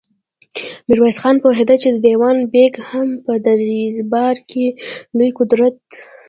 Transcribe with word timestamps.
ميرويس 0.87 1.17
خان 1.21 1.35
پوهېده 1.43 1.75
چې 1.81 1.89
دېوان 2.03 2.37
بېګ 2.53 2.73
هم 2.89 3.09
په 3.25 3.33
دربار 3.45 4.35
کې 4.49 4.65
لوی 5.17 5.29
قدرت 5.39 5.75
لري. 5.89 6.01